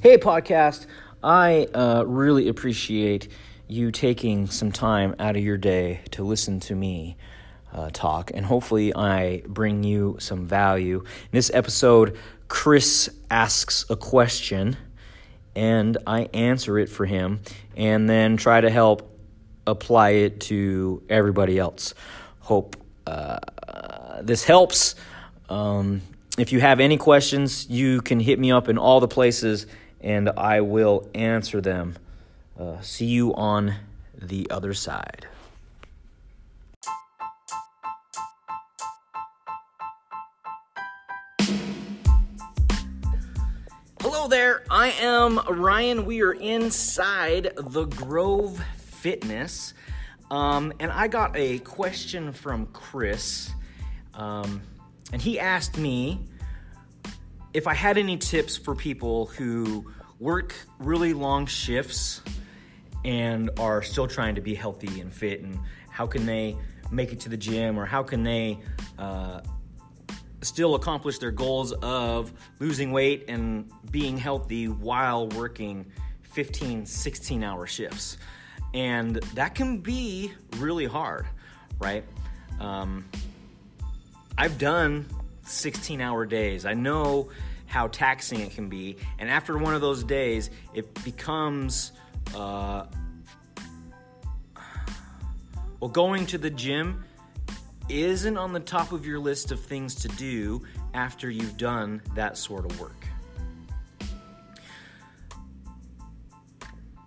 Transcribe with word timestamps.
Hey, 0.00 0.16
podcast. 0.16 0.86
I 1.24 1.66
uh, 1.74 2.04
really 2.06 2.46
appreciate 2.46 3.26
you 3.66 3.90
taking 3.90 4.46
some 4.46 4.70
time 4.70 5.16
out 5.18 5.34
of 5.34 5.42
your 5.42 5.56
day 5.56 6.02
to 6.12 6.22
listen 6.22 6.60
to 6.60 6.76
me 6.76 7.16
uh, 7.72 7.90
talk, 7.92 8.30
and 8.32 8.46
hopefully, 8.46 8.94
I 8.94 9.42
bring 9.48 9.82
you 9.82 10.16
some 10.20 10.46
value. 10.46 11.00
In 11.00 11.30
this 11.32 11.50
episode, 11.52 12.16
Chris 12.46 13.10
asks 13.28 13.86
a 13.90 13.96
question, 13.96 14.76
and 15.56 15.98
I 16.06 16.28
answer 16.32 16.78
it 16.78 16.88
for 16.88 17.04
him, 17.04 17.40
and 17.76 18.08
then 18.08 18.36
try 18.36 18.60
to 18.60 18.70
help 18.70 19.18
apply 19.66 20.10
it 20.10 20.38
to 20.42 21.02
everybody 21.08 21.58
else. 21.58 21.94
Hope 22.38 22.76
uh, 23.04 23.40
this 24.22 24.44
helps. 24.44 24.94
Um, 25.48 26.02
if 26.38 26.52
you 26.52 26.60
have 26.60 26.78
any 26.78 26.98
questions, 26.98 27.68
you 27.68 28.00
can 28.00 28.20
hit 28.20 28.38
me 28.38 28.52
up 28.52 28.68
in 28.68 28.78
all 28.78 29.00
the 29.00 29.08
places 29.08 29.66
and 30.00 30.30
I 30.30 30.60
will 30.60 31.08
answer 31.14 31.60
them. 31.60 31.96
Uh, 32.58 32.80
see 32.80 33.06
you 33.06 33.34
on 33.34 33.74
the 34.14 34.50
other 34.50 34.74
side. 34.74 35.26
Hello 44.00 44.28
there, 44.28 44.64
I 44.70 44.90
am 45.00 45.38
Ryan. 45.48 46.06
We 46.06 46.22
are 46.22 46.32
inside 46.32 47.52
the 47.56 47.84
Grove 47.84 48.62
Fitness. 48.76 49.74
Um, 50.30 50.72
and 50.80 50.90
I 50.90 51.08
got 51.08 51.36
a 51.36 51.58
question 51.60 52.32
from 52.32 52.66
Chris. 52.66 53.50
Um, 54.14 54.62
and 55.12 55.22
he 55.22 55.38
asked 55.38 55.78
me 55.78 56.20
if 57.54 57.66
I 57.66 57.74
had 57.74 57.98
any 57.98 58.16
tips 58.16 58.56
for 58.56 58.74
people 58.74 59.26
who 59.26 59.90
work 60.18 60.54
really 60.78 61.14
long 61.14 61.46
shifts 61.46 62.22
and 63.04 63.50
are 63.58 63.82
still 63.82 64.06
trying 64.06 64.34
to 64.34 64.40
be 64.40 64.54
healthy 64.54 65.00
and 65.00 65.12
fit, 65.12 65.42
and 65.42 65.58
how 65.90 66.06
can 66.06 66.26
they 66.26 66.56
make 66.90 67.12
it 67.12 67.20
to 67.20 67.28
the 67.28 67.36
gym, 67.36 67.78
or 67.78 67.86
how 67.86 68.02
can 68.02 68.22
they 68.22 68.58
uh, 68.98 69.40
still 70.42 70.74
accomplish 70.74 71.18
their 71.18 71.30
goals 71.30 71.72
of 71.72 72.32
losing 72.58 72.92
weight 72.92 73.24
and 73.28 73.70
being 73.90 74.16
healthy 74.16 74.68
while 74.68 75.28
working 75.28 75.86
15, 76.22 76.86
16 76.86 77.44
hour 77.44 77.66
shifts. 77.66 78.18
And 78.74 79.16
that 79.34 79.54
can 79.54 79.78
be 79.78 80.32
really 80.58 80.86
hard, 80.86 81.26
right? 81.78 82.04
Um, 82.60 83.08
I've 84.36 84.58
done 84.58 85.06
16 85.48 86.00
hour 86.00 86.26
days. 86.26 86.66
I 86.66 86.74
know 86.74 87.30
how 87.66 87.86
taxing 87.88 88.40
it 88.40 88.52
can 88.52 88.68
be. 88.68 88.96
And 89.18 89.30
after 89.30 89.56
one 89.58 89.74
of 89.74 89.80
those 89.80 90.02
days, 90.02 90.50
it 90.74 90.92
becomes, 91.04 91.92
uh, 92.34 92.86
well, 95.80 95.90
going 95.90 96.26
to 96.26 96.38
the 96.38 96.50
gym 96.50 97.04
isn't 97.88 98.36
on 98.36 98.52
the 98.52 98.60
top 98.60 98.92
of 98.92 99.06
your 99.06 99.18
list 99.18 99.52
of 99.52 99.60
things 99.60 99.94
to 99.96 100.08
do 100.08 100.62
after 100.94 101.30
you've 101.30 101.56
done 101.56 102.02
that 102.14 102.36
sort 102.36 102.64
of 102.64 102.80
work. 102.80 103.06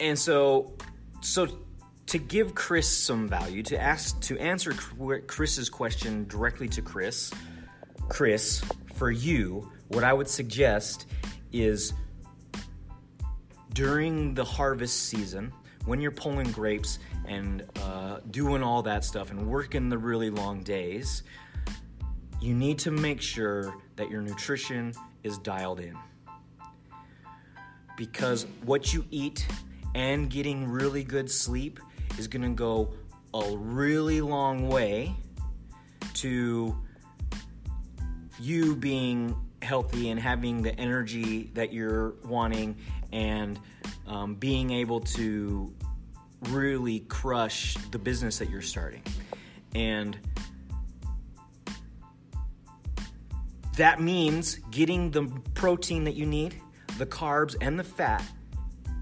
And 0.00 0.18
so, 0.18 0.74
so 1.22 1.48
to 2.06 2.18
give 2.18 2.54
Chris 2.54 2.88
some 2.88 3.28
value, 3.28 3.62
to 3.64 3.80
ask 3.80 4.20
to 4.22 4.38
answer 4.38 4.72
Chris's 4.72 5.68
question 5.68 6.26
directly 6.28 6.68
to 6.68 6.82
Chris, 6.82 7.32
Chris, 8.08 8.62
for 8.94 9.10
you, 9.10 9.70
what 9.88 10.04
I 10.04 10.12
would 10.12 10.28
suggest 10.28 11.06
is 11.52 11.92
during 13.72 14.34
the 14.34 14.44
harvest 14.44 15.04
season, 15.04 15.52
when 15.84 16.00
you're 16.00 16.10
pulling 16.10 16.50
grapes 16.50 16.98
and 17.26 17.64
uh, 17.82 18.18
doing 18.30 18.62
all 18.62 18.82
that 18.82 19.04
stuff 19.04 19.30
and 19.30 19.46
working 19.46 19.88
the 19.88 19.98
really 19.98 20.30
long 20.30 20.62
days, 20.62 21.22
you 22.40 22.54
need 22.54 22.78
to 22.78 22.90
make 22.90 23.20
sure 23.20 23.74
that 23.96 24.10
your 24.10 24.20
nutrition 24.20 24.92
is 25.22 25.38
dialed 25.38 25.80
in. 25.80 25.96
Because 27.96 28.46
what 28.64 28.92
you 28.92 29.04
eat 29.10 29.46
and 29.94 30.28
getting 30.28 30.66
really 30.66 31.02
good 31.02 31.30
sleep 31.30 31.80
is 32.18 32.28
going 32.28 32.42
to 32.42 32.50
go 32.50 32.92
a 33.32 33.56
really 33.56 34.20
long 34.20 34.68
way 34.68 35.14
to 36.14 36.76
you 38.38 38.76
being 38.76 39.34
healthy 39.62 40.10
and 40.10 40.20
having 40.20 40.62
the 40.62 40.74
energy 40.78 41.50
that 41.54 41.72
you're 41.72 42.14
wanting 42.24 42.76
and 43.12 43.58
um, 44.06 44.34
being 44.34 44.70
able 44.70 45.00
to 45.00 45.72
really 46.50 47.00
crush 47.00 47.76
the 47.90 47.98
business 47.98 48.38
that 48.38 48.50
you're 48.50 48.62
starting. 48.62 49.02
And 49.74 50.18
that 53.76 54.00
means 54.00 54.56
getting 54.70 55.10
the 55.10 55.24
protein 55.54 56.04
that 56.04 56.14
you 56.14 56.26
need, 56.26 56.60
the 56.98 57.06
carbs, 57.06 57.56
and 57.60 57.78
the 57.78 57.84
fat, 57.84 58.24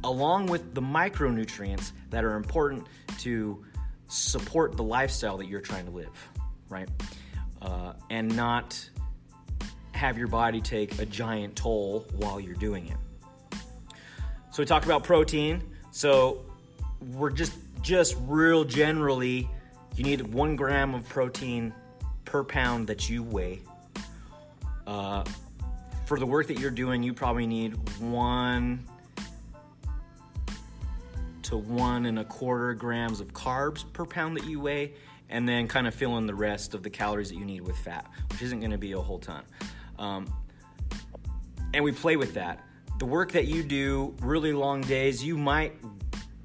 along 0.02 0.46
with 0.46 0.74
the 0.74 0.82
micronutrients 0.82 1.92
that 2.10 2.24
are 2.24 2.34
important 2.34 2.86
to 3.18 3.64
support 4.08 4.76
the 4.76 4.82
lifestyle 4.82 5.36
that 5.38 5.46
you're 5.46 5.60
trying 5.60 5.86
to 5.86 5.92
live, 5.92 6.28
right? 6.68 6.88
Uh, 7.62 7.94
and 8.10 8.34
not 8.36 8.88
have 9.94 10.19
your 10.19 10.28
body 10.28 10.60
take 10.60 10.99
a 10.99 11.06
giant 11.06 11.56
toll 11.56 12.06
while 12.16 12.41
you're 12.41 12.55
doing 12.56 12.88
it. 12.88 12.97
So 14.50 14.62
we 14.62 14.66
talked 14.66 14.84
about 14.84 15.05
protein. 15.05 15.62
So 15.91 16.44
we're 17.12 17.31
just 17.31 17.55
just 17.81 18.16
real 18.27 18.65
generally, 18.65 19.49
you 19.97 20.05
need 20.05 20.22
one 20.22 20.56
gram 20.56 20.94
of 20.94 21.09
protein 21.09 21.72
per 22.25 22.43
pound 22.43 22.87
that 22.88 23.09
you 23.09 23.22
weigh. 23.22 23.60
Uh, 24.87 25.22
for 26.06 26.19
the 26.19 26.26
work 26.26 26.49
that 26.49 26.59
you're 26.59 26.71
doing, 26.71 27.03
you 27.03 27.15
probably 27.15 27.47
need 27.47 27.75
one 28.00 28.87
to 31.43 31.56
one 31.56 32.06
and 32.06 32.19
a 32.19 32.25
quarter 32.25 32.75
grams 32.75 33.21
of 33.21 33.32
carbs 33.32 33.84
per 33.93 34.05
pound 34.05 34.37
that 34.37 34.44
you 34.47 34.61
weigh, 34.61 34.94
and 35.28 35.49
then 35.49 35.69
kind 35.69 35.87
of 35.87 35.94
fill 35.94 36.16
in 36.19 36.26
the 36.26 36.34
rest 36.34 36.75
of 36.75 36.82
the 36.82 36.91
calories 36.91 37.28
that 37.28 37.37
you 37.37 37.44
need 37.44 37.61
with 37.61 37.76
fat, 37.76 38.11
which 38.31 38.43
isn't 38.43 38.61
going 38.61 38.71
to 38.71 38.78
be 38.78 38.93
a 38.93 39.00
whole 39.00 39.19
ton. 39.19 39.43
Um, 39.99 40.32
and 41.72 41.84
we 41.84 41.93
play 41.93 42.16
with 42.16 42.34
that. 42.34 42.60
The 42.99 43.06
work 43.06 43.32
that 43.32 43.47
you 43.47 43.62
do, 43.62 44.15
really 44.21 44.53
long 44.53 44.81
days, 44.82 45.25
you 45.25 45.37
might 45.37 45.75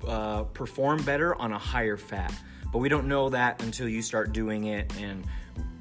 uh, 0.08 0.44
perform 0.44 1.04
better 1.04 1.36
on 1.36 1.54
a 1.54 1.60
higher 1.60 1.98
fat, 1.98 2.34
but 2.72 2.80
we 2.80 2.90
don't 2.90 3.08
know 3.08 3.30
that 3.30 3.62
until 3.62 3.88
you 3.88 4.02
start 4.02 4.34
doing 4.34 4.66
it 4.66 4.92
and 5.00 5.26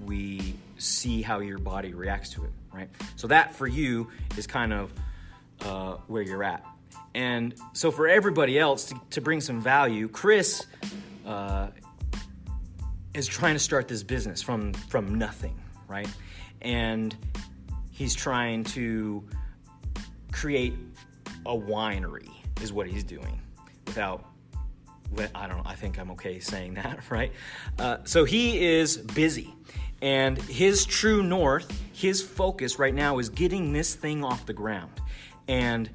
we 0.05 0.55
see 0.77 1.23
how 1.23 1.41
your 1.41 1.59
body 1.59 1.95
reacts 1.95 2.31
to 2.31 2.45
it, 2.45 2.51
right? 2.73 2.89
So 3.17 3.27
that 3.29 3.55
for 3.55 3.67
you 3.67 4.09
is 4.37 4.47
kind 4.47 4.73
of 4.73 4.93
uh, 5.63 5.97
where 6.07 6.23
you're 6.23 6.45
at. 6.45 6.65
And 7.15 7.55
so 7.73 7.91
for 7.91 8.07
everybody 8.07 8.59
else 8.59 8.85
to, 8.87 9.01
to 9.11 9.21
bring 9.21 9.41
some 9.41 9.61
value, 9.61 10.09
Chris 10.09 10.67
uh, 11.27 11.69
is 13.15 13.27
trying 13.27 13.55
to 13.55 13.59
start 13.59 13.89
this 13.89 14.03
business 14.03 14.43
from 14.43 14.73
from 14.73 15.17
nothing, 15.17 15.59
right? 15.89 16.09
And 16.61 17.17
he's 17.99 18.15
trying 18.15 18.63
to 18.63 19.25
create 20.31 20.75
a 21.45 21.53
winery 21.55 22.31
is 22.63 22.73
what 22.73 22.87
he's 22.87 23.03
doing 23.03 23.41
without 23.87 24.25
I 25.35 25.49
don't 25.49 25.67
I 25.67 25.75
think 25.75 25.99
I'm 25.99 26.13
okay 26.13 26.39
saying 26.39 26.75
that, 26.83 27.11
right? 27.11 27.33
Uh, 27.77 27.99
so 28.05 28.25
he 28.25 28.65
is 28.65 28.99
busy. 28.99 29.53
And 30.01 30.39
his 30.43 30.87
true 30.87 31.25
north, 31.25 31.69
his 31.93 32.23
focus 32.23 32.79
right 32.79 32.95
now 32.95 33.19
is 33.19 33.31
getting 33.31 33.73
this 33.73 33.97
thing 33.97 34.23
off 34.23 34.47
the 34.47 34.53
ground. 34.53 34.93
And 35.49 35.91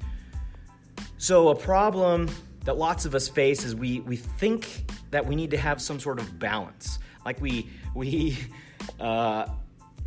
so, 1.16 1.48
a 1.48 1.54
problem 1.54 2.28
that 2.64 2.76
lots 2.76 3.06
of 3.06 3.14
us 3.14 3.28
face 3.28 3.64
is 3.64 3.74
we, 3.74 4.00
we 4.00 4.16
think 4.16 4.92
that 5.10 5.24
we 5.24 5.34
need 5.34 5.52
to 5.52 5.56
have 5.56 5.80
some 5.80 5.98
sort 5.98 6.18
of 6.18 6.38
balance. 6.38 6.98
Like 7.24 7.40
we, 7.40 7.70
we, 7.94 8.36
uh, 9.00 9.46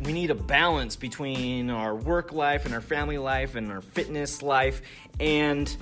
we 0.00 0.12
need 0.12 0.30
a 0.30 0.34
balance 0.34 0.96
between 0.96 1.70
our 1.70 1.94
work 1.94 2.32
life 2.32 2.64
and 2.64 2.74
our 2.74 2.80
family 2.80 3.18
life 3.18 3.56
and 3.56 3.70
our 3.72 3.80
fitness 3.80 4.42
life. 4.42 4.82
And 5.18 5.74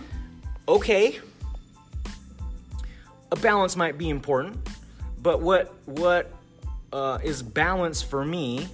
okay, 0.66 1.18
a 3.30 3.36
balance 3.36 3.76
might 3.76 3.98
be 3.98 4.08
important, 4.08 4.56
but 5.22 5.42
what 5.42 5.74
what 5.86 6.32
uh, 6.92 7.18
is 7.22 7.42
balance 7.42 8.00
for 8.00 8.24
me 8.24 8.68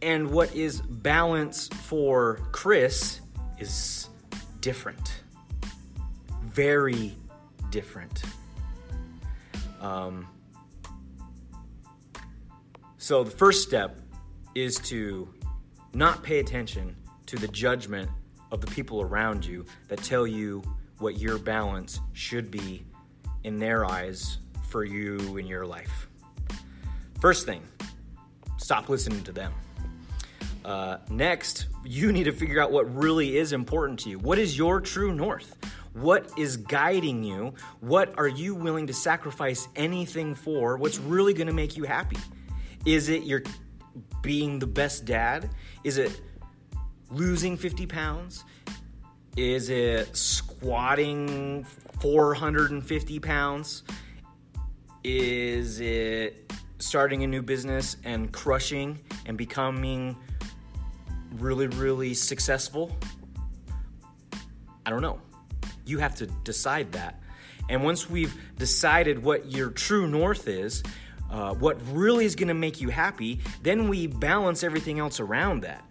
and 0.00 0.30
what 0.30 0.54
is 0.54 0.80
balance 0.80 1.68
for 1.68 2.40
Chris 2.52 3.20
is 3.58 4.08
different, 4.60 5.22
very 6.42 7.14
different. 7.70 8.22
Um, 9.80 10.26
so 13.08 13.24
the 13.24 13.30
first 13.30 13.62
step 13.62 13.98
is 14.54 14.76
to 14.76 15.26
not 15.94 16.22
pay 16.22 16.40
attention 16.40 16.94
to 17.24 17.36
the 17.36 17.48
judgment 17.48 18.10
of 18.52 18.60
the 18.60 18.66
people 18.66 19.00
around 19.00 19.46
you 19.46 19.64
that 19.88 20.02
tell 20.02 20.26
you 20.26 20.62
what 20.98 21.18
your 21.18 21.38
balance 21.38 22.00
should 22.12 22.50
be 22.50 22.84
in 23.44 23.58
their 23.58 23.86
eyes 23.86 24.40
for 24.68 24.84
you 24.84 25.38
in 25.38 25.46
your 25.46 25.64
life. 25.64 26.06
First 27.18 27.46
thing, 27.46 27.62
stop 28.58 28.90
listening 28.90 29.24
to 29.24 29.32
them. 29.32 29.54
Uh, 30.62 30.98
next, 31.08 31.68
you 31.86 32.12
need 32.12 32.24
to 32.24 32.32
figure 32.32 32.60
out 32.60 32.72
what 32.72 32.94
really 32.94 33.38
is 33.38 33.54
important 33.54 34.00
to 34.00 34.10
you. 34.10 34.18
What 34.18 34.38
is 34.38 34.58
your 34.58 34.82
true 34.82 35.14
north? 35.14 35.56
What 35.94 36.30
is 36.36 36.58
guiding 36.58 37.24
you? 37.24 37.54
What 37.80 38.12
are 38.18 38.28
you 38.28 38.54
willing 38.54 38.86
to 38.88 38.92
sacrifice 38.92 39.66
anything 39.76 40.34
for? 40.34 40.76
What's 40.76 40.98
really 40.98 41.32
going 41.32 41.46
to 41.46 41.54
make 41.54 41.74
you 41.74 41.84
happy? 41.84 42.18
Is 42.88 43.10
it 43.10 43.24
your 43.24 43.42
being 44.22 44.58
the 44.58 44.66
best 44.66 45.04
dad? 45.04 45.50
Is 45.84 45.98
it 45.98 46.22
losing 47.10 47.58
50 47.58 47.84
pounds? 47.84 48.44
Is 49.36 49.68
it 49.68 50.16
squatting 50.16 51.64
450 52.00 53.20
pounds? 53.20 53.82
Is 55.04 55.80
it 55.80 56.50
starting 56.78 57.24
a 57.24 57.26
new 57.26 57.42
business 57.42 57.98
and 58.04 58.32
crushing 58.32 58.98
and 59.26 59.36
becoming 59.36 60.16
really, 61.32 61.66
really 61.66 62.14
successful? 62.14 62.96
I 64.86 64.88
don't 64.88 65.02
know. 65.02 65.20
You 65.84 65.98
have 65.98 66.14
to 66.14 66.26
decide 66.26 66.92
that. 66.92 67.20
And 67.68 67.84
once 67.84 68.08
we've 68.08 68.34
decided 68.56 69.22
what 69.22 69.52
your 69.52 69.68
true 69.68 70.06
north 70.06 70.48
is, 70.48 70.82
uh, 71.30 71.54
what 71.54 71.78
really 71.88 72.24
is 72.24 72.34
going 72.34 72.48
to 72.48 72.54
make 72.54 72.80
you 72.80 72.88
happy, 72.88 73.40
then 73.62 73.88
we 73.88 74.06
balance 74.06 74.62
everything 74.62 74.98
else 74.98 75.20
around 75.20 75.62
that. 75.62 75.84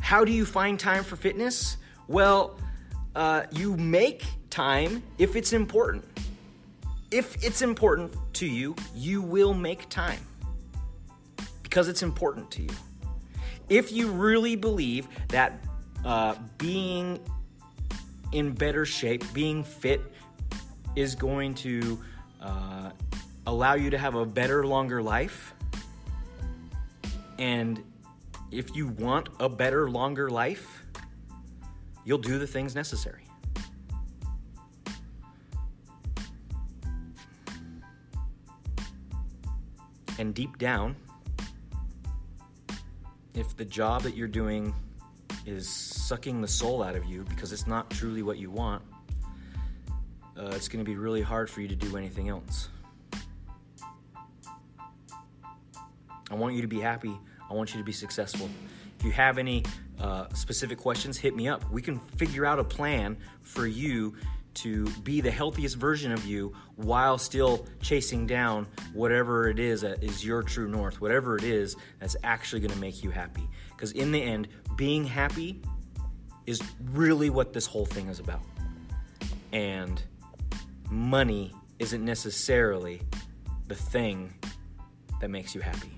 How 0.00 0.24
do 0.24 0.32
you 0.32 0.44
find 0.46 0.78
time 0.78 1.02
for 1.04 1.16
fitness? 1.16 1.78
Well, 2.08 2.58
uh, 3.14 3.44
you 3.50 3.76
make 3.76 4.24
time 4.50 5.02
if 5.18 5.36
it's 5.36 5.52
important. 5.52 6.04
If 7.10 7.42
it's 7.44 7.62
important 7.62 8.14
to 8.34 8.46
you, 8.46 8.76
you 8.94 9.22
will 9.22 9.54
make 9.54 9.88
time 9.88 10.20
because 11.62 11.88
it's 11.88 12.02
important 12.02 12.50
to 12.52 12.62
you. 12.62 12.70
If 13.68 13.90
you 13.90 14.10
really 14.10 14.54
believe 14.54 15.08
that 15.28 15.64
uh, 16.04 16.36
being 16.58 17.18
in 18.32 18.52
better 18.52 18.86
shape, 18.86 19.24
being 19.32 19.64
fit, 19.64 20.00
is 20.94 21.14
going 21.14 21.54
to 21.54 22.00
uh, 22.40 22.90
allow 23.46 23.74
you 23.74 23.90
to 23.90 23.98
have 23.98 24.14
a 24.14 24.26
better, 24.26 24.66
longer 24.66 25.02
life. 25.02 25.54
And 27.38 27.82
if 28.50 28.74
you 28.74 28.88
want 28.88 29.28
a 29.40 29.48
better, 29.48 29.90
longer 29.90 30.30
life, 30.30 30.84
you'll 32.04 32.18
do 32.18 32.38
the 32.38 32.46
things 32.46 32.74
necessary. 32.74 33.22
And 40.18 40.34
deep 40.34 40.56
down, 40.56 40.96
if 43.34 43.54
the 43.54 43.66
job 43.66 44.02
that 44.02 44.16
you're 44.16 44.28
doing 44.28 44.74
is 45.44 45.68
sucking 45.68 46.40
the 46.40 46.48
soul 46.48 46.82
out 46.82 46.96
of 46.96 47.04
you 47.04 47.22
because 47.24 47.52
it's 47.52 47.66
not 47.66 47.90
truly 47.90 48.22
what 48.22 48.38
you 48.38 48.50
want, 48.50 48.82
uh, 50.38 50.52
it's 50.54 50.68
going 50.68 50.82
to 50.82 50.88
be 50.90 50.96
really 50.96 51.20
hard 51.20 51.50
for 51.50 51.60
you 51.60 51.68
to 51.68 51.76
do 51.76 51.96
anything 51.98 52.30
else. 52.30 52.70
I 56.30 56.34
want 56.34 56.54
you 56.54 56.62
to 56.62 56.68
be 56.68 56.80
happy. 56.80 57.16
I 57.48 57.54
want 57.54 57.72
you 57.72 57.78
to 57.78 57.84
be 57.84 57.92
successful. 57.92 58.48
If 58.98 59.04
you 59.04 59.12
have 59.12 59.38
any 59.38 59.64
uh, 60.00 60.26
specific 60.34 60.78
questions, 60.78 61.16
hit 61.16 61.36
me 61.36 61.48
up. 61.48 61.70
We 61.70 61.82
can 61.82 62.00
figure 62.16 62.44
out 62.44 62.58
a 62.58 62.64
plan 62.64 63.16
for 63.40 63.66
you 63.66 64.14
to 64.54 64.86
be 65.02 65.20
the 65.20 65.30
healthiest 65.30 65.76
version 65.76 66.12
of 66.12 66.24
you 66.24 66.54
while 66.76 67.18
still 67.18 67.66
chasing 67.82 68.26
down 68.26 68.66
whatever 68.94 69.50
it 69.50 69.58
is 69.58 69.82
that 69.82 70.02
is 70.02 70.24
your 70.24 70.42
true 70.42 70.66
north, 70.66 71.00
whatever 71.00 71.36
it 71.36 71.44
is 71.44 71.76
that's 72.00 72.16
actually 72.24 72.60
going 72.60 72.72
to 72.72 72.78
make 72.78 73.04
you 73.04 73.10
happy. 73.10 73.46
Because 73.68 73.92
in 73.92 74.12
the 74.12 74.22
end, 74.22 74.48
being 74.76 75.04
happy 75.04 75.60
is 76.46 76.62
really 76.92 77.28
what 77.28 77.52
this 77.52 77.66
whole 77.66 77.84
thing 77.84 78.08
is 78.08 78.18
about. 78.18 78.40
And 79.52 80.02
money 80.90 81.52
isn't 81.78 82.04
necessarily 82.04 83.02
the 83.68 83.74
thing 83.74 84.32
that 85.20 85.28
makes 85.28 85.54
you 85.54 85.60
happy. 85.60 85.90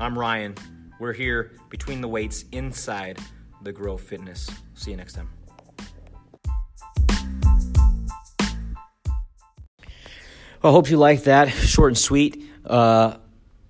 I'm 0.00 0.16
Ryan. 0.16 0.54
We're 1.00 1.12
here 1.12 1.50
between 1.70 2.00
the 2.00 2.06
weights 2.06 2.44
inside 2.52 3.18
the 3.62 3.72
Grow 3.72 3.96
Fitness. 3.96 4.48
See 4.74 4.92
you 4.92 4.96
next 4.96 5.14
time. 5.14 5.28
I 10.62 10.70
hope 10.70 10.88
you 10.88 10.98
liked 10.98 11.24
that. 11.24 11.48
Short 11.48 11.90
and 11.90 11.98
sweet. 11.98 12.48
Uh, 12.64 13.16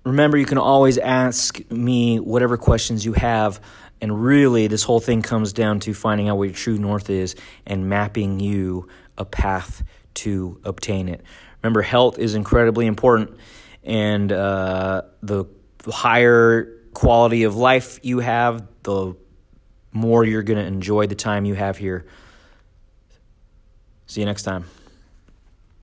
remember, 0.05 0.37
you 0.37 0.45
can 0.45 0.59
always 0.59 0.99
ask 0.99 1.59
me 1.71 2.19
whatever 2.19 2.57
questions 2.57 3.03
you 3.03 3.13
have. 3.13 3.59
And 3.99 4.23
really, 4.23 4.67
this 4.67 4.83
whole 4.83 4.99
thing 4.99 5.23
comes 5.23 5.51
down 5.51 5.79
to 5.81 5.95
finding 5.95 6.29
out 6.29 6.37
what 6.37 6.49
your 6.49 6.55
true 6.55 6.77
north 6.77 7.09
is 7.09 7.35
and 7.65 7.89
mapping 7.89 8.39
you 8.39 8.87
a 9.17 9.25
path 9.25 9.81
to 10.13 10.61
obtain 10.63 11.09
it. 11.09 11.23
Remember, 11.63 11.81
health 11.81 12.19
is 12.19 12.35
incredibly 12.35 12.85
important, 12.85 13.35
and 13.83 14.31
uh, 14.31 15.01
the 15.23 15.45
the 15.79 15.91
higher 15.91 16.75
quality 16.93 17.43
of 17.43 17.55
life 17.55 17.99
you 18.03 18.19
have, 18.19 18.67
the 18.83 19.15
more 19.91 20.23
you're 20.23 20.43
going 20.43 20.59
to 20.59 20.65
enjoy 20.65 21.07
the 21.07 21.15
time 21.15 21.45
you 21.45 21.55
have 21.55 21.77
here. 21.77 22.05
See 24.05 24.21
you 24.21 24.25
next 24.25 24.43
time. 24.43 24.65